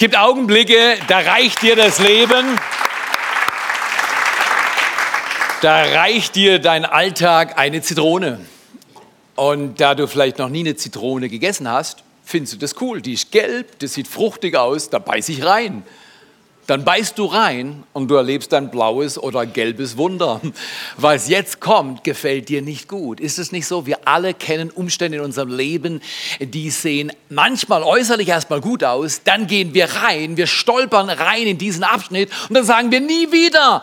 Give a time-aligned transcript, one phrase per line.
[0.00, 2.58] gibt Augenblicke, da reicht dir das Leben.
[5.60, 8.40] Da reicht dir dein Alltag eine Zitrone.
[9.36, 13.02] Und da du vielleicht noch nie eine Zitrone gegessen hast, findest du das cool.
[13.02, 15.82] Die ist gelb, das sieht fruchtig aus, da beiß ich rein.
[16.70, 20.40] Dann beißt du rein und du erlebst ein blaues oder gelbes Wunder.
[20.96, 23.18] Was jetzt kommt, gefällt dir nicht gut.
[23.18, 23.86] Ist es nicht so?
[23.86, 26.00] Wir alle kennen Umstände in unserem Leben,
[26.38, 29.22] die sehen manchmal äußerlich erstmal gut aus.
[29.24, 33.32] Dann gehen wir rein, wir stolpern rein in diesen Abschnitt und dann sagen wir nie
[33.32, 33.82] wieder.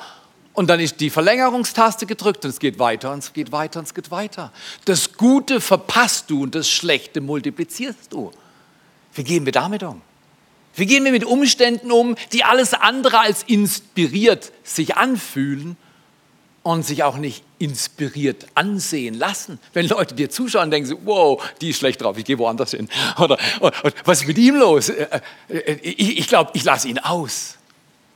[0.53, 3.87] Und dann ist die Verlängerungstaste gedrückt und es geht weiter und es geht weiter und
[3.87, 4.53] es geht weiter.
[4.85, 8.31] Das Gute verpasst du und das Schlechte multiplizierst du.
[9.13, 10.01] Wie gehen wir damit um?
[10.77, 15.75] Wie gehen wir mit Umständen um, die alles andere als inspiriert sich anfühlen
[16.61, 19.57] und sich auch nicht inspiriert ansehen lassen?
[19.73, 22.89] Wenn Leute dir zuschauen, denken sie, wow, die ist schlecht drauf, ich gehe woanders hin.
[23.17, 23.73] Oder, oder
[24.05, 24.89] was ist mit ihm los?
[24.89, 25.19] Äh,
[25.49, 27.55] äh, ich, ich glaube, ich lasse ihn aus.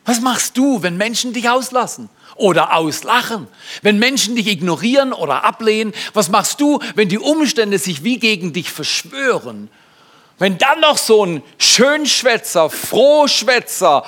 [0.05, 3.47] Was machst du, wenn Menschen dich auslassen oder auslachen?
[3.81, 5.93] Wenn Menschen dich ignorieren oder ablehnen?
[6.13, 9.69] Was machst du, wenn die Umstände sich wie gegen dich verschwören
[10.41, 14.03] wenn dann noch so ein Schönschwätzer, Frohschwätzer,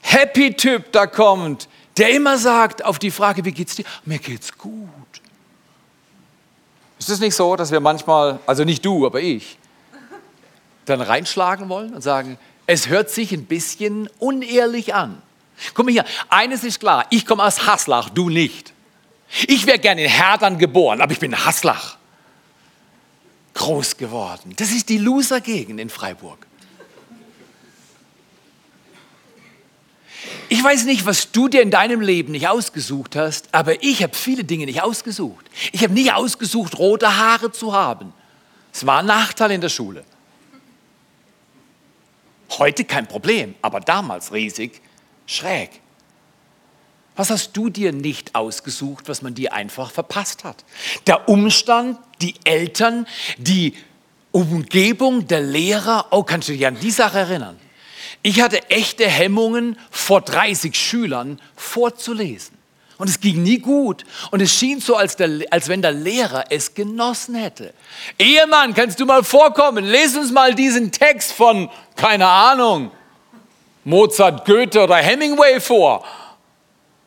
[0.00, 3.84] Happy-Typ da kommt, der immer sagt auf die Frage, wie geht's dir?
[4.06, 4.88] Mir geht's gut.
[6.98, 9.58] Ist es nicht so, dass wir manchmal, also nicht du, aber ich,
[10.86, 15.20] dann reinschlagen wollen und sagen, es hört sich ein bisschen unehrlich an.
[15.74, 18.72] Guck mal hier, eines ist klar, ich komme aus Haslach, du nicht.
[19.46, 21.95] Ich wäre gerne in Herdern geboren, aber ich bin Haslach
[23.56, 24.54] groß geworden.
[24.56, 26.46] Das ist die Loser-Gegend in Freiburg.
[30.48, 34.14] Ich weiß nicht, was du dir in deinem Leben nicht ausgesucht hast, aber ich habe
[34.14, 35.46] viele Dinge nicht ausgesucht.
[35.72, 38.12] Ich habe nicht ausgesucht, rote Haare zu haben.
[38.72, 40.04] Es war ein Nachteil in der Schule.
[42.58, 44.80] Heute kein Problem, aber damals riesig
[45.26, 45.80] schräg.
[47.16, 50.64] Was hast du dir nicht ausgesucht, was man dir einfach verpasst hat?
[51.06, 53.06] Der Umstand, die Eltern,
[53.38, 53.74] die
[54.32, 56.06] Umgebung, der Lehrer.
[56.10, 57.58] Oh, kannst du dich an die Sache erinnern?
[58.22, 62.56] Ich hatte echte Hemmungen, vor 30 Schülern vorzulesen.
[62.98, 64.04] Und es ging nie gut.
[64.30, 67.74] Und es schien so, als, der, als wenn der Lehrer es genossen hätte.
[68.18, 69.84] Ehemann, kannst du mal vorkommen?
[69.84, 72.90] Les uns mal diesen Text von, keine Ahnung,
[73.84, 76.04] Mozart, Goethe oder Hemingway vor.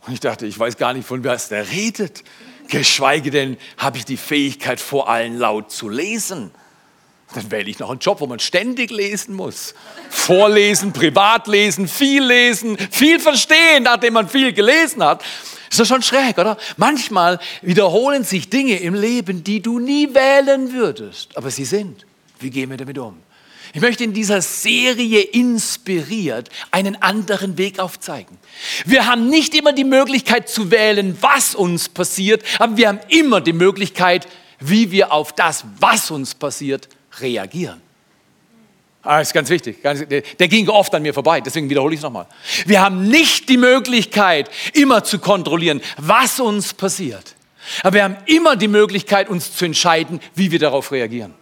[0.05, 2.23] Und ich dachte, ich weiß gar nicht, von was der redet.
[2.69, 6.51] Geschweige denn, habe ich die Fähigkeit, vor allen laut zu lesen.
[7.33, 9.75] Dann wähle ich noch einen Job, wo man ständig lesen muss.
[10.09, 15.23] Vorlesen, privat lesen, viel lesen, viel verstehen, nachdem man viel gelesen hat.
[15.69, 16.57] Ist doch schon schräg, oder?
[16.77, 22.05] Manchmal wiederholen sich Dinge im Leben, die du nie wählen würdest, aber sie sind.
[22.39, 23.17] Wie gehen wir damit um?
[23.73, 28.37] Ich möchte in dieser Serie inspiriert einen anderen Weg aufzeigen.
[28.85, 33.41] Wir haben nicht immer die Möglichkeit zu wählen, was uns passiert, aber wir haben immer
[33.41, 34.27] die Möglichkeit,
[34.59, 37.81] wie wir auf das, was uns passiert, reagieren.
[39.01, 39.81] Ah, das ist ganz wichtig.
[39.81, 42.27] Der ging oft an mir vorbei, deswegen wiederhole ich es nochmal.
[42.65, 47.35] Wir haben nicht die Möglichkeit, immer zu kontrollieren, was uns passiert.
[47.83, 51.33] Aber wir haben immer die Möglichkeit, uns zu entscheiden, wie wir darauf reagieren.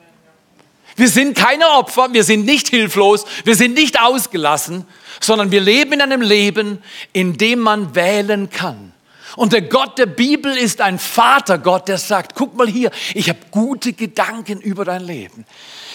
[0.98, 4.86] Wir sind keine Opfer, wir sind nicht hilflos, wir sind nicht ausgelassen,
[5.22, 6.80] sondern wir leben in einem Leben,
[7.14, 8.92] in dem man wählen kann.
[9.36, 13.38] Und der Gott der Bibel ist ein Vatergott, der sagt, guck mal hier, ich habe
[13.52, 15.46] gute Gedanken über dein Leben.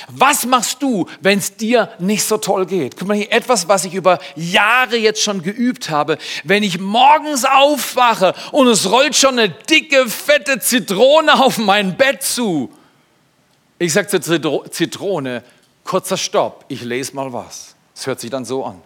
[0.06, 2.96] Was machst du, wenn es dir nicht so toll geht?
[2.96, 6.18] Guck mal hier, etwas, was ich über Jahre jetzt schon geübt habe.
[6.44, 12.22] Wenn ich morgens aufwache und es rollt schon eine dicke, fette Zitrone auf mein Bett
[12.22, 12.70] zu,
[13.82, 15.42] ich sage zur Zitrone,
[15.84, 17.74] kurzer Stopp, ich lese mal was.
[17.94, 18.80] Es hört sich dann so an.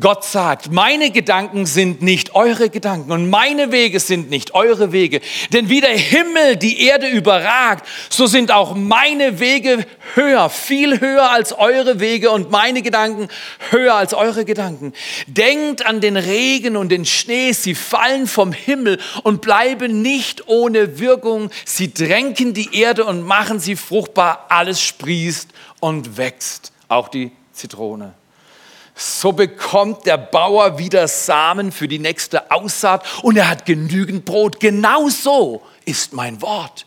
[0.00, 5.20] Gott sagt, meine Gedanken sind nicht eure Gedanken und meine Wege sind nicht eure Wege.
[5.52, 11.30] Denn wie der Himmel die Erde überragt, so sind auch meine Wege höher, viel höher
[11.30, 13.28] als eure Wege und meine Gedanken
[13.70, 14.94] höher als eure Gedanken.
[15.28, 20.98] Denkt an den Regen und den Schnee, sie fallen vom Himmel und bleiben nicht ohne
[20.98, 21.50] Wirkung.
[21.64, 24.46] Sie drängen die Erde und machen sie fruchtbar.
[24.48, 28.14] Alles sprießt und wächst, auch die Zitrone
[28.94, 34.60] so bekommt der Bauer wieder Samen für die nächste Aussaat und er hat genügend Brot.
[34.60, 36.86] Genau so ist mein Wort.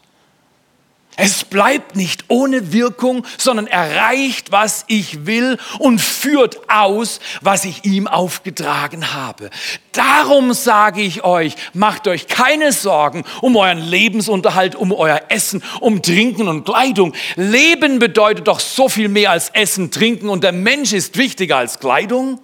[1.20, 7.86] Es bleibt nicht ohne Wirkung, sondern erreicht, was ich will und führt aus, was ich
[7.86, 9.50] ihm aufgetragen habe.
[9.94, 16.04] Darum sage ich euch, macht euch keine Sorgen um euren Lebensunterhalt, um euer Essen, um
[16.04, 17.16] Trinken und Kleidung.
[17.36, 21.80] Leben bedeutet doch so viel mehr als Essen, Trinken und der Mensch ist wichtiger als
[21.80, 22.40] Kleidung.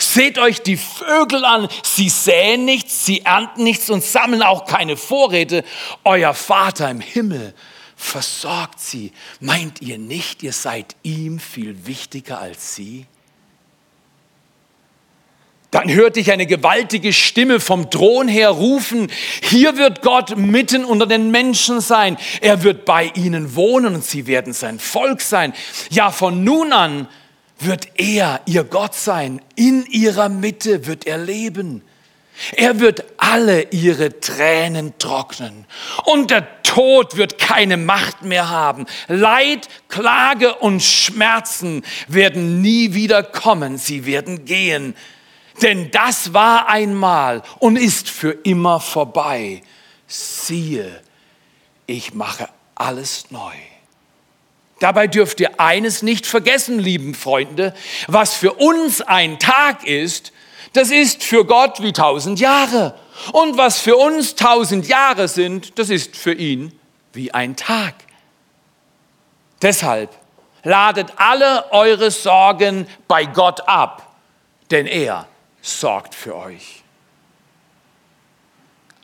[0.00, 4.96] Seht euch die Vögel an, sie säen nichts, sie ernten nichts und sammeln auch keine
[4.96, 5.62] Vorräte.
[6.02, 7.54] Euer Vater im Himmel
[8.00, 9.12] versorgt sie.
[9.40, 13.06] Meint ihr nicht, ihr seid ihm viel wichtiger als sie?
[15.70, 19.08] Dann hörte ich eine gewaltige Stimme vom Thron her rufen,
[19.42, 22.16] hier wird Gott mitten unter den Menschen sein.
[22.40, 25.52] Er wird bei ihnen wohnen und sie werden sein Volk sein.
[25.90, 27.06] Ja, von nun an
[27.60, 29.40] wird er ihr Gott sein.
[29.54, 31.82] In ihrer Mitte wird er leben.
[32.52, 35.66] Er wird alle ihre Tränen trocknen
[36.04, 38.86] und der Tod wird keine Macht mehr haben.
[39.08, 44.94] Leid, Klage und Schmerzen werden nie wieder kommen, sie werden gehen.
[45.62, 49.62] Denn das war einmal und ist für immer vorbei.
[50.06, 51.02] Siehe,
[51.86, 53.54] ich mache alles neu.
[54.78, 57.74] Dabei dürft ihr eines nicht vergessen, lieben Freunde,
[58.06, 60.32] was für uns ein Tag ist,
[60.72, 62.94] das ist für Gott wie tausend Jahre.
[63.32, 66.72] Und was für uns tausend Jahre sind, das ist für ihn
[67.12, 67.94] wie ein Tag.
[69.62, 70.16] Deshalb
[70.62, 74.14] ladet alle eure Sorgen bei Gott ab,
[74.70, 75.26] denn er
[75.60, 76.82] sorgt für euch.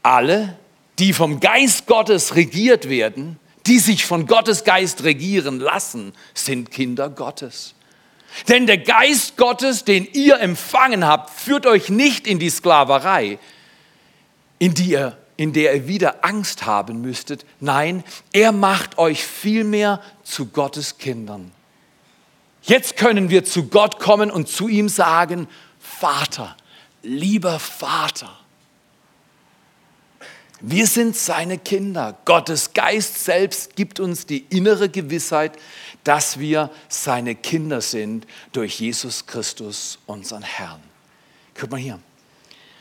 [0.02, 0.56] Alle,
[0.98, 7.08] die vom Geist Gottes regiert werden, die sich von Gottes Geist regieren lassen, sind Kinder
[7.10, 7.74] Gottes.
[8.48, 13.38] Denn der Geist Gottes, den ihr empfangen habt, führt euch nicht in die Sklaverei,
[14.58, 17.44] in, die ihr, in der ihr wieder Angst haben müsstet.
[17.60, 21.52] Nein, er macht euch vielmehr zu Gottes Kindern.
[22.62, 25.48] Jetzt können wir zu Gott kommen und zu ihm sagen,
[25.78, 26.56] Vater,
[27.02, 28.36] lieber Vater.
[30.60, 32.16] Wir sind seine Kinder.
[32.24, 35.58] Gottes Geist selbst gibt uns die innere Gewissheit,
[36.02, 40.80] dass wir seine Kinder sind durch Jesus Christus, unseren Herrn.
[41.54, 41.98] Guck mal hier.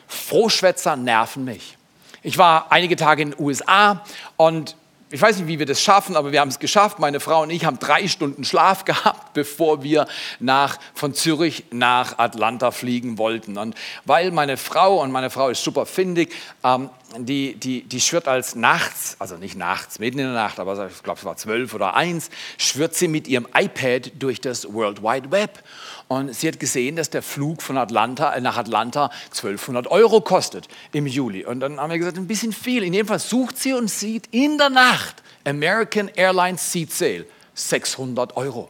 [0.07, 1.77] Frohschwätzer nerven mich.
[2.23, 4.05] Ich war einige Tage in den USA
[4.37, 4.77] und
[5.11, 6.97] ich weiß nicht, wie wir das schaffen, aber wir haben es geschafft.
[6.97, 10.07] Meine Frau und ich haben drei Stunden Schlaf gehabt, bevor wir
[10.39, 13.57] nach, von Zürich nach Atlanta fliegen wollten.
[13.57, 13.75] Und
[14.05, 18.55] weil meine Frau, und meine Frau ist super findig, ähm, die, die, die schwirrt als
[18.55, 21.93] nachts, also nicht nachts, mitten in der Nacht, aber ich glaube, es war zwölf oder
[21.93, 25.63] eins, schwirrt sie mit ihrem iPad durch das World Wide Web.
[26.07, 30.67] Und sie hat gesehen, dass der Flug von Atlanta äh, nach Atlanta 1200 Euro kostet
[30.91, 31.45] im Juli.
[31.45, 32.83] Und dann haben wir gesagt, ein bisschen viel.
[32.83, 37.25] In jedem Fall sucht sie und sieht in der Nacht American Airlines Seat Sale
[37.55, 38.69] 600 Euro.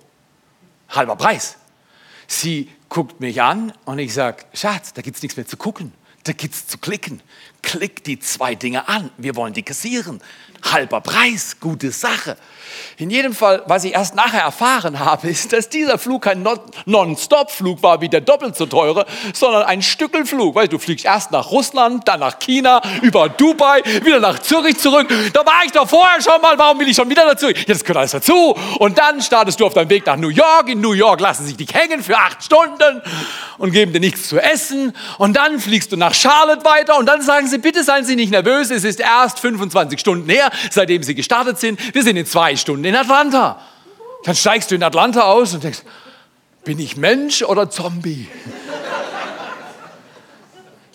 [0.90, 1.58] Halber Preis.
[2.28, 5.92] Sie guckt mich an und ich sage, Schatz, da gibt es nichts mehr zu gucken.
[6.24, 7.22] Da gibt es zu klicken.
[7.62, 9.12] Klick die zwei Dinge an.
[9.18, 10.22] Wir wollen die kassieren.
[10.72, 12.38] Halber Preis, gute Sache.
[12.98, 16.48] In jedem Fall, was ich erst nachher erfahren habe, ist, dass dieser Flug kein
[16.86, 20.56] Non-Stop-Flug war wie der doppelt so teure, sondern ein Stückelflug.
[20.56, 25.08] Weißt, du fliegst erst nach Russland, dann nach China, über Dubai, wieder nach Zürich zurück.
[25.34, 27.48] Da war ich doch vorher schon mal, warum will ich schon wieder dazu?
[27.50, 28.56] Jetzt gehört alles dazu.
[28.80, 30.70] Und dann startest du auf deinem Weg nach New York.
[30.70, 33.02] In New York lassen sie dich hängen für acht Stunden
[33.58, 34.94] und geben dir nichts zu essen.
[35.18, 38.32] Und dann fliegst du nach Charlotte weiter und dann sagen sie, bitte seien Sie nicht
[38.32, 41.80] nervös, es ist erst 25 Stunden her, seitdem Sie gestartet sind.
[41.94, 43.62] Wir sind in zwei Stunden in Atlanta.
[44.24, 45.84] Dann steigst du in Atlanta aus und denkst,
[46.64, 48.28] bin ich Mensch oder Zombie?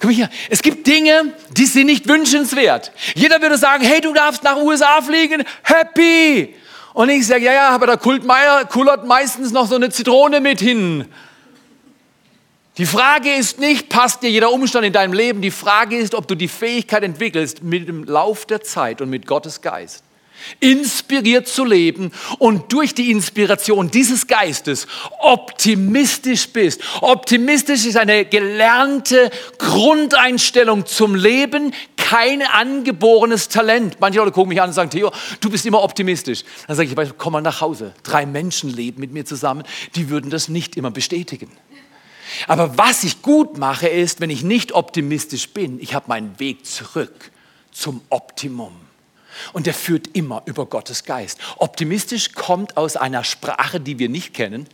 [0.01, 2.91] Guck hier, es gibt Dinge, die sind nicht wünschenswert.
[3.15, 6.57] Jeder würde sagen, hey, du darfst nach USA fliegen, happy.
[6.95, 11.07] Und ich sage, ja, ja, aber da kullert meistens noch so eine Zitrone mit hin.
[12.81, 15.43] Die Frage ist nicht, passt dir jeder Umstand in deinem Leben.
[15.43, 19.27] Die Frage ist, ob du die Fähigkeit entwickelst, mit dem Lauf der Zeit und mit
[19.27, 20.03] Gottes Geist
[20.61, 24.87] inspiriert zu leben und durch die Inspiration dieses Geistes
[25.19, 26.81] optimistisch bist.
[27.03, 33.99] Optimistisch ist eine gelernte Grundeinstellung zum Leben, kein angeborenes Talent.
[34.01, 36.45] Manche Leute gucken mich an und sagen, Theo, du bist immer optimistisch.
[36.67, 37.93] Dann sage ich, komm mal nach Hause.
[38.03, 39.65] Drei Menschen leben mit mir zusammen,
[39.97, 41.51] die würden das nicht immer bestätigen.
[42.47, 46.67] Aber was ich gut mache, ist, wenn ich nicht optimistisch bin, ich habe meinen Weg
[46.67, 47.31] zurück
[47.73, 48.73] zum Optimum.
[49.53, 51.39] Und der führt immer über Gottes Geist.
[51.57, 54.69] Optimistisch kommt aus einer Sprache, die wir nicht kennen.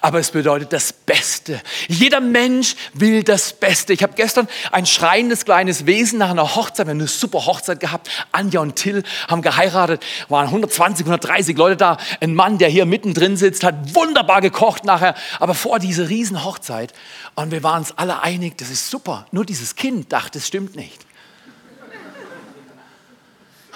[0.00, 1.60] aber es bedeutet das Beste.
[1.88, 3.92] Jeder Mensch will das Beste.
[3.92, 7.80] Ich habe gestern ein schreiendes kleines Wesen nach einer Hochzeit, wir haben eine super Hochzeit
[7.80, 8.08] gehabt.
[8.32, 11.98] Anja und Till haben geheiratet, waren 120, 130 Leute da.
[12.20, 16.92] Ein Mann, der hier mittendrin sitzt, hat wunderbar gekocht nachher, aber vor dieser riesen Hochzeit.
[17.34, 19.26] Und wir waren uns alle einig, das ist super.
[19.30, 21.05] Nur dieses Kind dachte, es stimmt nicht.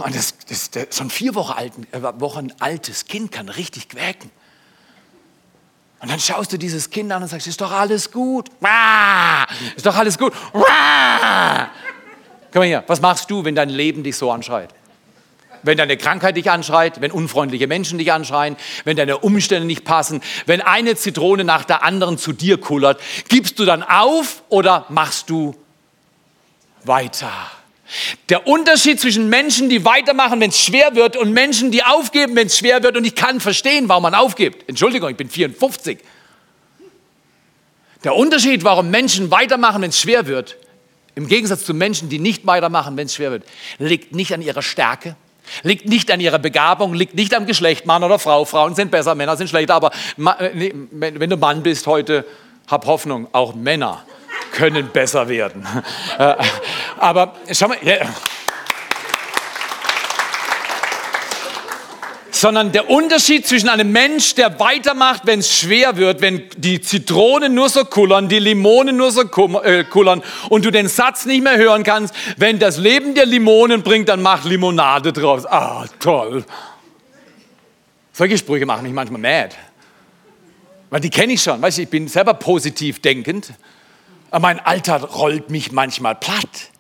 [0.01, 3.89] Und das, das, das, so ein vier Wochen, alten, äh, Wochen altes Kind kann richtig
[3.89, 4.31] quäken.
[6.01, 8.49] Und dann schaust du dieses Kind an und sagst, ist doch alles gut.
[9.77, 10.33] Ist doch alles gut.
[10.53, 10.63] Komm
[12.55, 14.71] mal hier, was machst du, wenn dein Leben dich so anschreit?
[15.63, 20.23] Wenn deine Krankheit dich anschreit, wenn unfreundliche Menschen dich anschreien, wenn deine Umstände nicht passen,
[20.47, 25.29] wenn eine Zitrone nach der anderen zu dir kullert, gibst du dann auf oder machst
[25.29, 25.55] du
[26.85, 27.31] weiter?
[28.29, 32.47] Der Unterschied zwischen Menschen, die weitermachen, wenn es schwer wird, und Menschen, die aufgeben, wenn
[32.47, 32.97] es schwer wird.
[32.97, 34.69] Und ich kann verstehen, warum man aufgibt.
[34.69, 35.99] Entschuldigung, ich bin 54.
[38.05, 40.57] Der Unterschied, warum Menschen weitermachen, wenn es schwer wird,
[41.15, 43.45] im Gegensatz zu Menschen, die nicht weitermachen, wenn es schwer wird,
[43.79, 45.17] liegt nicht an ihrer Stärke,
[45.65, 48.45] liegt nicht an ihrer Begabung, liegt nicht am Geschlecht, Mann oder Frau.
[48.45, 49.75] Frauen sind besser, Männer sind schlechter.
[49.75, 52.25] Aber äh, wenn du Mann bist heute,
[52.69, 54.05] hab Hoffnung, auch Männer
[54.53, 55.67] können besser werden.
[56.19, 56.35] Äh,
[56.99, 57.79] aber schau mal.
[57.83, 58.07] Ja.
[62.41, 67.53] sondern der Unterschied zwischen einem Mensch, der weitermacht, wenn es schwer wird, wenn die Zitronen
[67.55, 69.23] nur so kullern, die Limonen nur so
[69.63, 73.83] äh, kullern und du den Satz nicht mehr hören kannst, wenn das Leben dir Limonen
[73.83, 75.45] bringt, dann mach Limonade draus.
[75.45, 76.45] Ah, toll.
[78.13, 79.55] Solche Sprüche machen mich manchmal mad.
[80.89, 81.61] Weil die kenne ich schon.
[81.61, 83.53] Weißt du, ich bin selber positiv denkend.
[84.39, 86.71] Mein Alter rollt mich manchmal platt.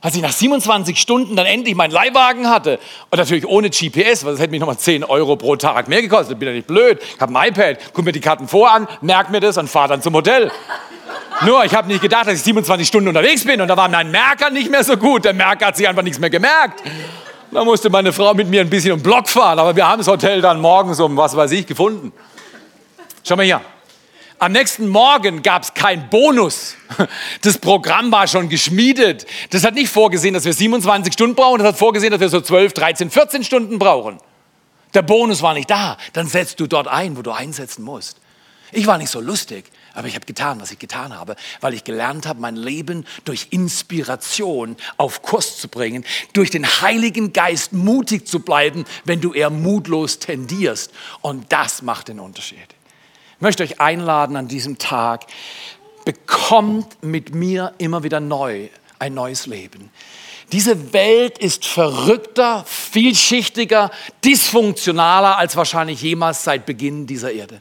[0.00, 2.78] Als ich nach 27 Stunden dann endlich meinen Leihwagen hatte,
[3.10, 6.38] und natürlich ohne GPS, weil das hätte mich nochmal 10 Euro pro Tag mehr gekostet,
[6.38, 7.00] bin ja nicht blöd.
[7.02, 9.88] Ich habe ein iPad, gucke mir die Karten vor an, merke mir das und fahre
[9.88, 10.52] dann zum Hotel.
[11.44, 14.10] Nur, ich habe nicht gedacht, dass ich 27 Stunden unterwegs bin und da war mein
[14.10, 15.24] Merker nicht mehr so gut.
[15.24, 16.82] Der Merker hat sich einfach nichts mehr gemerkt.
[17.50, 20.08] Da musste meine Frau mit mir ein bisschen um Block fahren, aber wir haben das
[20.08, 22.12] Hotel dann morgens um was weiß ich gefunden.
[23.24, 23.60] Schau mal hier.
[24.40, 26.74] Am nächsten Morgen gab es keinen Bonus.
[27.42, 29.26] Das Programm war schon geschmiedet.
[29.50, 32.40] Das hat nicht vorgesehen, dass wir 27 Stunden brauchen, das hat vorgesehen, dass wir so
[32.40, 34.18] 12, 13, 14 Stunden brauchen.
[34.94, 35.96] Der Bonus war nicht da.
[36.12, 38.18] Dann setzt du dort ein, wo du einsetzen musst.
[38.72, 39.64] Ich war nicht so lustig,
[39.94, 43.48] aber ich habe getan, was ich getan habe, weil ich gelernt habe, mein Leben durch
[43.50, 49.50] Inspiration auf Kurs zu bringen, durch den Heiligen Geist mutig zu bleiben, wenn du eher
[49.50, 50.92] mutlos tendierst.
[51.22, 52.77] Und das macht den Unterschied.
[53.38, 55.26] Ich möchte euch einladen an diesem Tag,
[56.04, 58.68] bekommt mit mir immer wieder neu
[58.98, 59.90] ein neues Leben.
[60.50, 63.92] Diese Welt ist verrückter, vielschichtiger,
[64.24, 67.60] dysfunktionaler als wahrscheinlich jemals seit Beginn dieser Erde.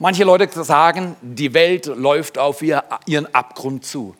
[0.00, 4.16] Manche Leute sagen, die Welt läuft auf ihren Abgrund zu.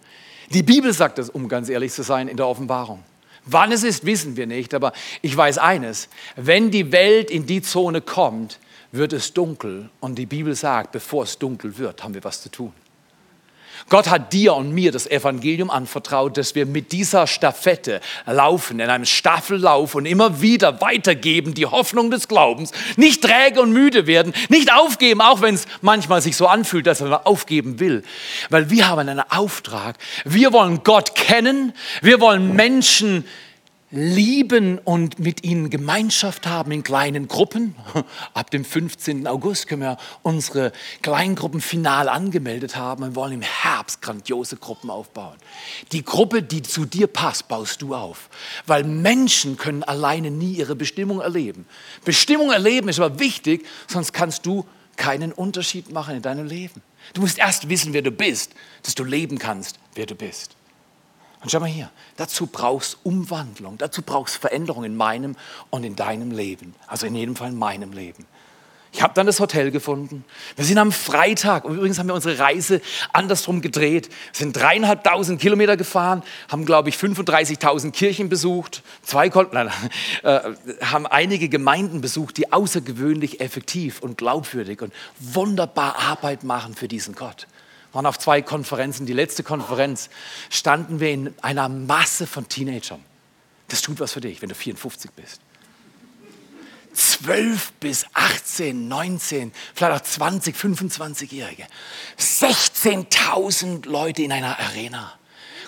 [0.50, 3.02] Die Bibel sagt das, um ganz ehrlich zu sein, in der Offenbarung.
[3.44, 7.61] Wann es ist, wissen wir nicht, aber ich weiß eines, wenn die Welt in die
[7.61, 8.61] Zone kommt,
[8.95, 9.91] wird es dunkel.
[10.01, 12.73] Und die Bibel sagt, bevor es dunkel wird, haben wir was zu tun.
[13.91, 18.89] Gott hat dir und mir das Evangelium anvertraut, dass wir mit dieser Staffette laufen, in
[18.89, 24.33] einem Staffellauf und immer wieder weitergeben, die Hoffnung des Glaubens, nicht träge und müde werden,
[24.49, 28.05] nicht aufgeben, auch wenn es manchmal sich so anfühlt, dass man aufgeben will.
[28.49, 29.97] Weil wir haben einen Auftrag.
[30.25, 33.25] Wir wollen Gott kennen, wir wollen Menschen
[33.95, 37.77] lieben und mit ihnen Gemeinschaft haben in kleinen Gruppen.
[38.35, 39.27] Ab dem 15.
[39.29, 40.73] August können wir unsere
[41.03, 45.37] Kleingruppen final angemeldet haben und wollen im Herbst grandiose Gruppen aufbauen.
[45.93, 48.31] Die Gruppe, die zu dir passt, baust du auf.
[48.67, 51.65] Weil Menschen können alleine nie ihre Bestimmung erleben.
[52.05, 56.83] Bestimmung erleben ist aber wichtig, sonst kannst du keinen Unterschied machen in deinem Leben.
[57.13, 60.57] Du musst erst wissen, wer du bist, dass du leben kannst, wer du bist.
[61.45, 65.37] Und schau mal hier, dazu brauchst Umwandlung, dazu brauchst Veränderung in meinem
[65.69, 66.75] und in deinem Leben.
[66.87, 68.25] Also in jedem Fall in meinem Leben.
[68.95, 70.25] Ich habe dann das Hotel gefunden.
[70.57, 72.81] Wir sind am Freitag, und übrigens haben wir unsere Reise
[73.13, 74.09] andersrum gedreht.
[74.33, 79.71] Sind dreieinhalbtausend Kilometer gefahren, haben, glaube ich, 35.000 Kirchen besucht, zwei, nein,
[80.23, 80.41] äh,
[80.81, 87.15] haben einige Gemeinden besucht, die außergewöhnlich effektiv und glaubwürdig und wunderbar Arbeit machen für diesen
[87.15, 87.47] Gott
[87.95, 89.07] waren auf zwei Konferenzen.
[89.07, 90.11] Die letzte Konferenz
[90.51, 93.03] standen wir in einer Masse von Teenagern.
[93.69, 95.41] Das tut was für dich, wenn du 54 bist.
[96.93, 101.67] 12 bis 18, 19, vielleicht auch 20, 25-Jährige.
[102.19, 105.13] 16.000 Leute in einer Arena.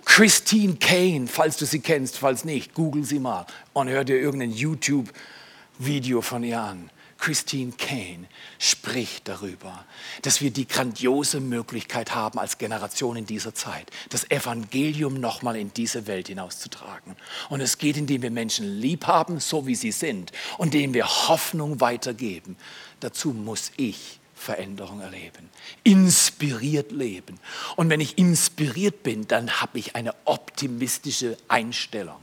[0.05, 4.53] Christine Kane, falls du sie kennst, falls nicht, google sie mal und hör dir irgendein
[4.53, 6.91] YouTube-Video von ihr an.
[7.19, 8.27] Christine Kane
[8.59, 9.85] spricht darüber,
[10.23, 15.73] dass wir die grandiose Möglichkeit haben, als Generation in dieser Zeit, das Evangelium nochmal in
[15.73, 17.17] diese Welt hinauszutragen.
[17.49, 21.07] Und es geht, indem wir Menschen lieb haben, so wie sie sind, und indem wir
[21.07, 22.57] Hoffnung weitergeben.
[23.01, 25.49] Dazu muss ich Veränderung erleben,
[25.83, 27.41] inspiriert leben.
[27.75, 32.19] Und wenn ich inspiriert bin, dann habe ich eine optimistische Einstellung.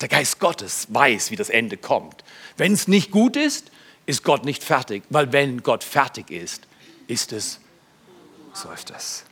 [0.00, 2.22] Der Geist Gottes weiß, wie das Ende kommt.
[2.56, 3.72] Wenn es nicht gut ist,
[4.08, 6.66] ist Gott nicht fertig, weil wenn Gott fertig ist,
[7.08, 7.60] ist es,
[8.54, 9.24] so ist es.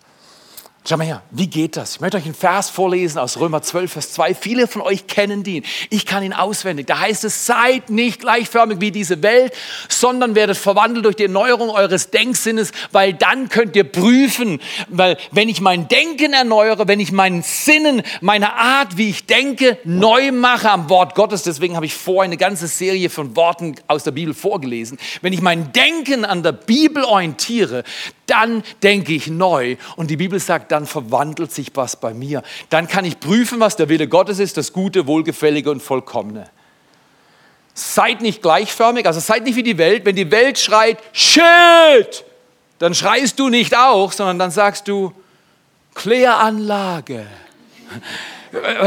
[0.89, 1.97] Schau mal her, wie geht das?
[1.97, 4.37] Ich möchte euch einen Vers vorlesen aus Römer 12, Vers 2.
[4.37, 5.65] Viele von euch kennen den.
[5.91, 6.87] Ich kann ihn auswendig.
[6.87, 9.53] Da heißt es, seid nicht gleichförmig wie diese Welt,
[9.89, 15.49] sondern werdet verwandelt durch die Erneuerung eures Denksinnes, weil dann könnt ihr prüfen, weil wenn
[15.49, 20.71] ich mein Denken erneuere, wenn ich meinen Sinnen, meine Art, wie ich denke, neu mache
[20.71, 24.35] am Wort Gottes, deswegen habe ich vorher eine ganze Serie von Worten aus der Bibel
[24.35, 27.83] vorgelesen, wenn ich mein Denken an der Bibel orientiere,
[28.27, 29.77] dann denke ich neu.
[29.97, 32.43] Und die Bibel sagt, dann verwandelt sich was bei mir.
[32.69, 36.51] Dann kann ich prüfen, was der Wille Gottes ist, das Gute, Wohlgefällige und Vollkommene.
[37.73, 40.05] Seid nicht gleichförmig, also seid nicht wie die Welt.
[40.05, 42.25] Wenn die Welt schreit, shit,
[42.79, 45.13] dann schreist du nicht auch, sondern dann sagst du,
[45.95, 47.27] Kläranlage.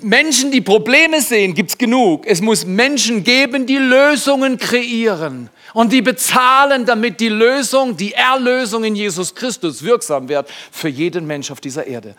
[0.00, 2.26] Menschen, die Probleme sehen, gibt es genug.
[2.26, 5.50] Es muss Menschen geben, die Lösungen kreieren.
[5.76, 11.26] Und die bezahlen, damit die Lösung, die Erlösung in Jesus Christus wirksam wird für jeden
[11.26, 12.16] Mensch auf dieser Erde.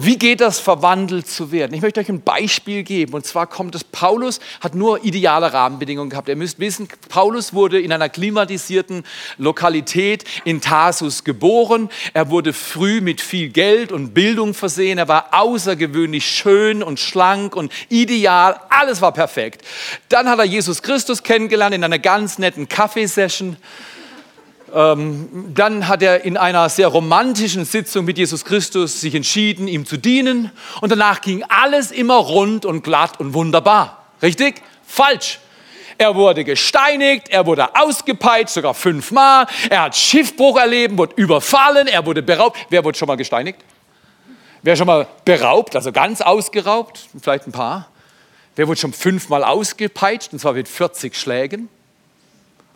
[0.00, 1.74] Wie geht das, verwandelt zu werden?
[1.74, 3.14] Ich möchte euch ein Beispiel geben.
[3.14, 6.28] Und zwar kommt es, Paulus hat nur ideale Rahmenbedingungen gehabt.
[6.28, 9.02] Ihr müsst wissen, Paulus wurde in einer klimatisierten
[9.38, 11.90] Lokalität in Tarsus geboren.
[12.14, 14.98] Er wurde früh mit viel Geld und Bildung versehen.
[14.98, 18.60] Er war außergewöhnlich schön und schlank und ideal.
[18.68, 19.64] Alles war perfekt.
[20.10, 23.56] Dann hat er Jesus Christus kennengelernt in einer ganz netten Kaffeesession.
[24.74, 29.86] Ähm, dann hat er in einer sehr romantischen Sitzung mit Jesus Christus sich entschieden, ihm
[29.86, 30.50] zu dienen.
[30.80, 34.04] Und danach ging alles immer rund und glatt und wunderbar.
[34.22, 34.62] Richtig?
[34.86, 35.38] Falsch.
[36.00, 39.46] Er wurde gesteinigt, er wurde ausgepeitscht, sogar fünfmal.
[39.68, 42.58] Er hat Schiffbruch erlebt, wurde überfallen, er wurde beraubt.
[42.68, 43.58] Wer wurde schon mal gesteinigt?
[44.62, 47.08] Wer schon mal beraubt, also ganz ausgeraubt?
[47.20, 47.88] Vielleicht ein paar.
[48.54, 51.68] Wer wurde schon fünfmal ausgepeitscht, und zwar mit 40 Schlägen?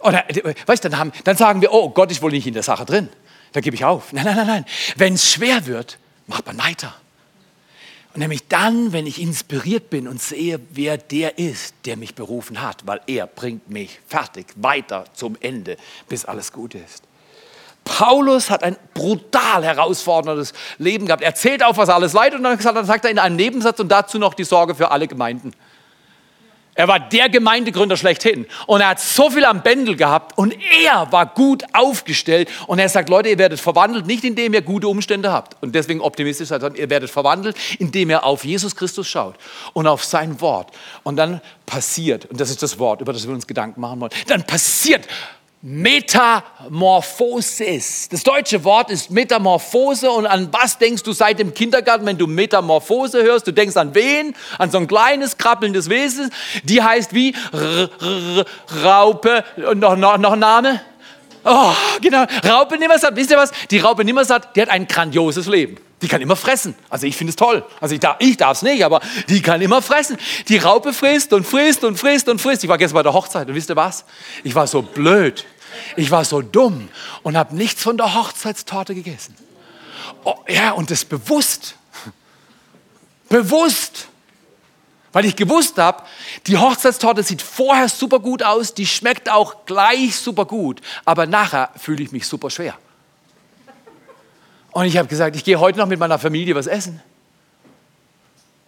[0.02, 0.24] Oder,
[0.66, 3.08] weißt, dann, haben, dann sagen wir, oh Gott ist wohl nicht in der Sache drin.
[3.52, 4.12] Da gebe ich auf.
[4.12, 4.64] Nein, nein, nein, nein.
[4.96, 6.94] Wenn es schwer wird, macht man weiter.
[8.14, 12.60] Und nämlich dann, wenn ich inspiriert bin und sehe, wer der ist, der mich berufen
[12.60, 17.04] hat, weil er bringt mich fertig weiter zum Ende, bis alles gut ist.
[17.84, 21.22] Paulus hat ein brutal herausforderndes Leben gehabt.
[21.22, 24.18] Er zählt auf, was alles leid und dann sagt er in einem Nebensatz und dazu
[24.18, 25.52] noch die Sorge für alle Gemeinden.
[26.74, 28.46] Er war der Gemeindegründer schlechthin.
[28.66, 30.38] Und er hat so viel am Bändel gehabt.
[30.38, 30.54] Und
[30.84, 32.48] er war gut aufgestellt.
[32.66, 35.62] Und er sagt, Leute, ihr werdet verwandelt, nicht indem ihr gute Umstände habt.
[35.62, 39.34] Und deswegen optimistisch seid, sondern ihr werdet verwandelt, indem ihr auf Jesus Christus schaut
[39.74, 40.70] und auf sein Wort.
[41.02, 44.12] Und dann passiert, und das ist das Wort, über das wir uns Gedanken machen wollen,
[44.26, 45.06] dann passiert
[45.64, 48.08] Metamorphosis.
[48.08, 50.10] Das deutsche Wort ist Metamorphose.
[50.10, 53.46] Und an was denkst du seit dem Kindergarten, wenn du Metamorphose hörst?
[53.46, 54.34] Du denkst an wen?
[54.58, 56.32] An so ein kleines, krabbelndes Wesen.
[56.64, 57.32] Die heißt wie?
[58.84, 59.44] Raupe.
[59.56, 60.80] Und noch, noch, noch ein Name?
[61.44, 61.70] Oh,
[62.00, 62.24] genau.
[62.44, 63.14] Raupe Nimmersatt.
[63.14, 63.52] Wisst ihr was?
[63.70, 65.76] Die Raupe Nimmersatt, die hat ein grandioses Leben.
[66.02, 66.74] Die kann immer fressen.
[66.90, 67.64] Also ich finde es toll.
[67.80, 70.18] Also ich darf ich es nicht, aber die kann immer fressen.
[70.48, 72.64] Die Raupe frisst und frisst und frisst und frisst.
[72.64, 74.04] Ich war gestern bei der Hochzeit und wisst ihr was?
[74.42, 75.46] Ich war so blöd.
[75.96, 76.88] Ich war so dumm
[77.22, 79.36] und habe nichts von der Hochzeitstorte gegessen.
[80.24, 81.76] Oh, ja, und das bewusst.
[83.28, 84.08] Bewusst.
[85.12, 86.02] Weil ich gewusst habe,
[86.46, 91.70] die Hochzeitstorte sieht vorher super gut aus, die schmeckt auch gleich super gut, aber nachher
[91.76, 92.76] fühle ich mich super schwer.
[94.72, 97.00] Und ich habe gesagt, ich gehe heute noch mit meiner Familie was essen.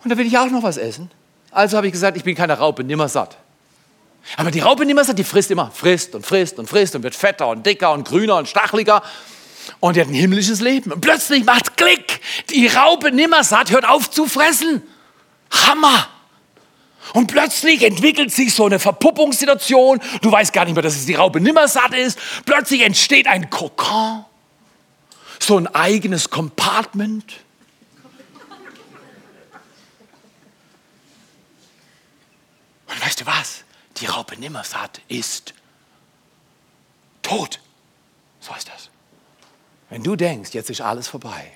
[0.03, 1.11] Und da will ich auch noch was essen.
[1.51, 3.39] Also habe ich gesagt, ich bin keine Raupe, nimmer satt.
[4.37, 7.15] Aber die Raupe nimmer satt, die frisst immer, frisst und frisst und frisst und wird
[7.15, 9.03] fetter und dicker und grüner und stacheliger.
[9.81, 10.93] Und die hat ein himmlisches Leben.
[10.93, 12.21] Und plötzlich macht Klick.
[12.51, 14.83] Die Raupe nimmer satt hört auf zu fressen.
[15.51, 16.09] Hammer.
[17.15, 20.01] Und plötzlich entwickelt sich so eine Verpuppungssituation.
[20.21, 22.19] Du weißt gar nicht mehr, dass es die Raupe nimmer satt ist.
[22.45, 24.25] Plötzlich entsteht ein Kokon
[25.47, 27.41] so ein eigenes Compartment.
[32.87, 33.65] Und weißt du was?
[33.99, 35.55] Die Raupe Nimmersatt ist
[37.23, 37.61] tot.
[38.41, 38.91] So ist das.
[39.91, 41.53] Wenn du denkst, jetzt ist alles vorbei,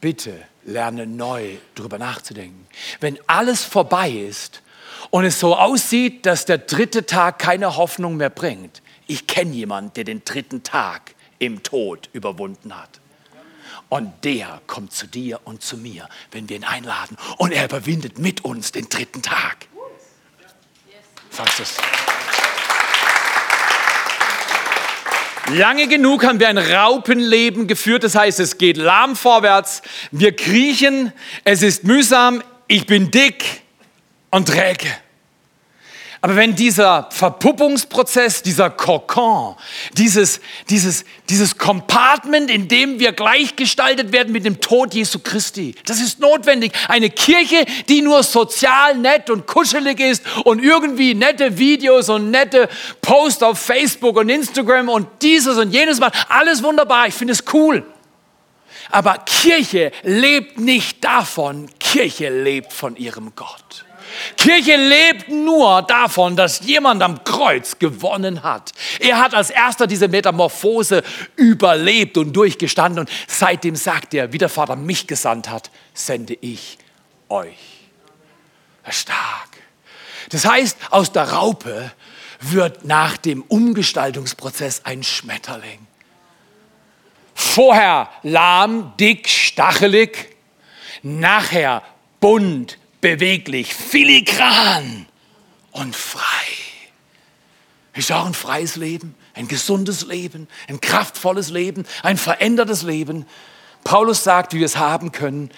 [0.00, 2.66] bitte lerne neu darüber nachzudenken.
[3.00, 4.62] Wenn alles vorbei ist
[5.10, 8.82] und es so aussieht, dass der dritte Tag keine Hoffnung mehr bringt.
[9.06, 13.00] Ich kenne jemanden, der den dritten Tag im Tod überwunden hat.
[13.88, 17.16] Und der kommt zu dir und zu mir, wenn wir ihn einladen.
[17.38, 19.68] Und er überwindet mit uns den dritten Tag.
[21.30, 21.76] Sagst es?
[25.48, 31.12] Lange genug haben wir ein Raupenleben geführt, das heißt, es geht lahm vorwärts, wir kriechen,
[31.44, 33.44] es ist mühsam, ich bin dick
[34.30, 34.88] und träge.
[36.26, 39.54] Aber wenn dieser Verpuppungsprozess, dieser Kokon,
[39.92, 46.00] dieses, dieses, dieses Compartment, in dem wir gleichgestaltet werden mit dem Tod Jesu Christi, das
[46.00, 46.72] ist notwendig.
[46.88, 52.68] Eine Kirche, die nur sozial nett und kuschelig ist und irgendwie nette Videos und nette
[53.02, 57.44] Posts auf Facebook und Instagram und dieses und jenes macht, alles wunderbar, ich finde es
[57.52, 57.86] cool.
[58.90, 63.85] Aber Kirche lebt nicht davon, Kirche lebt von ihrem Gott.
[64.36, 68.72] Kirche lebt nur davon, dass jemand am Kreuz gewonnen hat.
[69.00, 71.02] Er hat als erster diese Metamorphose
[71.36, 76.78] überlebt und durchgestanden und seitdem sagt er, wie der Vater mich gesandt hat, sende ich
[77.28, 77.56] euch.
[78.88, 79.48] Stark.
[80.30, 81.90] Das heißt, aus der Raupe
[82.40, 85.86] wird nach dem Umgestaltungsprozess ein Schmetterling.
[87.34, 90.36] Vorher lahm, dick, stachelig,
[91.02, 91.82] nachher
[92.20, 95.06] bunt, beweglich, filigran
[95.70, 96.22] und frei.
[97.94, 103.24] Ist auch ein freies Leben, ein gesundes Leben, ein kraftvolles Leben, ein verändertes Leben.
[103.84, 105.50] Paulus sagt, wie wir es haben können.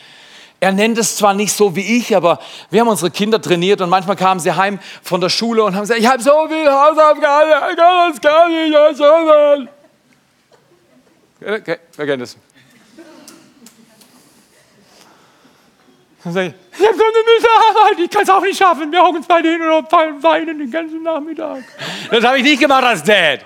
[0.61, 3.88] Er nennt es zwar nicht so wie ich, aber wir haben unsere Kinder trainiert und
[3.88, 7.50] manchmal kamen sie heim von der Schule und haben gesagt, ich habe so viel Hausaufgaben,
[7.70, 8.48] ich kann das gar
[9.56, 9.70] nicht.
[11.40, 12.37] Okay, wer kennt das?
[16.29, 18.93] Dann sage ich, ich habe so eine mühsame Arbeit, ich kann es auch nicht schaffen.
[18.93, 21.64] Wir hocken zwei hin und weinen den ganzen Nachmittag.
[22.11, 23.41] Das habe ich nicht gemacht als Dad.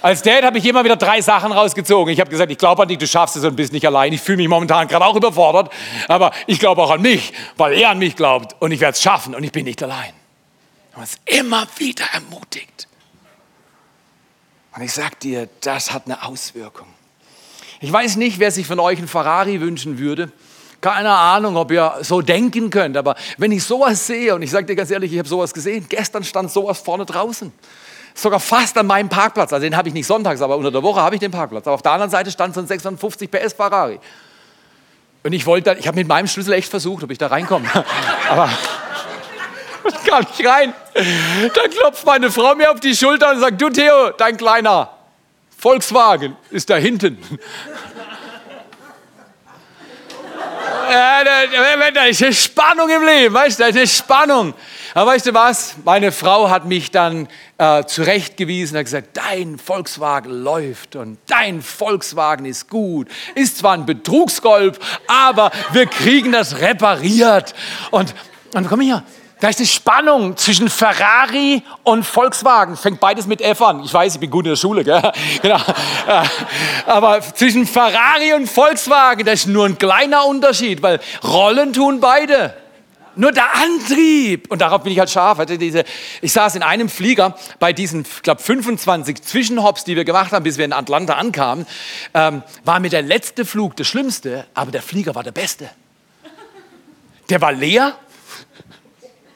[0.00, 2.12] Als Dad habe ich immer wieder drei Sachen rausgezogen.
[2.12, 4.12] Ich habe gesagt, ich glaube an dich, du schaffst es und bist nicht allein.
[4.12, 5.72] Ich fühle mich momentan gerade auch überfordert,
[6.08, 9.02] aber ich glaube auch an mich, weil er an mich glaubt und ich werde es
[9.02, 10.12] schaffen und ich bin nicht allein.
[10.96, 12.88] Und es immer wieder ermutigt.
[14.76, 16.86] Und ich sage dir, das hat eine Auswirkung.
[17.80, 20.32] Ich weiß nicht, wer sich von euch einen Ferrari wünschen würde.
[20.84, 24.66] Keine Ahnung, ob ihr so denken könnt, aber wenn ich sowas sehe, und ich sage
[24.66, 27.50] dir ganz ehrlich, ich habe sowas gesehen, gestern stand sowas vorne draußen.
[28.12, 29.50] Sogar fast an meinem Parkplatz.
[29.54, 31.66] Also den habe ich nicht sonntags, aber unter der Woche habe ich den Parkplatz.
[31.66, 33.98] Aber auf der anderen Seite stand so ein 650 PS Ferrari.
[35.22, 37.66] Und ich wollte, ich habe mit meinem Schlüssel echt versucht, ob ich da reinkomme.
[38.28, 38.50] aber
[39.88, 40.74] ich kam nicht rein.
[40.92, 44.90] Dann klopft meine Frau mir auf die Schulter und sagt, du Theo, dein kleiner
[45.56, 47.16] Volkswagen ist da hinten.
[50.90, 54.54] Ja, da, da ist eine Spannung im Leben, weißt du, da ist eine Spannung.
[54.94, 55.76] Aber weißt du was?
[55.84, 62.46] Meine Frau hat mich dann äh, zurechtgewiesen, hat gesagt, dein Volkswagen läuft und dein Volkswagen
[62.46, 63.08] ist gut.
[63.34, 67.54] Ist zwar ein Betrugsgolf, aber wir kriegen das repariert.
[67.90, 68.14] Und,
[68.54, 69.02] und komm her,
[69.44, 72.78] da ist die Spannung zwischen Ferrari und Volkswagen.
[72.78, 73.84] Fängt beides mit F an.
[73.84, 75.02] Ich weiß, ich bin gut in der Schule, gell?
[75.42, 75.60] Genau.
[76.86, 82.54] Aber zwischen Ferrari und Volkswagen, das ist nur ein kleiner Unterschied, weil Rollen tun beide.
[83.16, 84.50] Nur der Antrieb.
[84.50, 85.38] Und darauf bin ich halt scharf.
[86.22, 90.44] Ich saß in einem Flieger bei diesen, ich glaube, 25 Zwischenhops, die wir gemacht haben,
[90.44, 91.66] bis wir in Atlanta ankamen.
[92.14, 95.68] Ähm, war mir der letzte Flug das Schlimmste, aber der Flieger war der beste.
[97.28, 97.94] Der war leer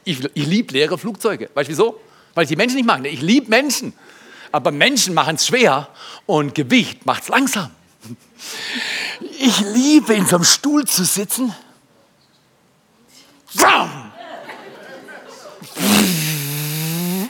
[0.09, 1.51] ich, ich liebe leere Flugzeuge.
[1.53, 2.01] Weißt du wieso?
[2.35, 3.05] Weil ich die Menschen nicht mag.
[3.05, 3.93] Ich liebe Menschen.
[4.51, 5.89] Aber Menschen machen es schwer
[6.25, 7.71] und Gewicht macht es langsam.
[9.39, 11.55] Ich liebe in so einem Stuhl zu sitzen.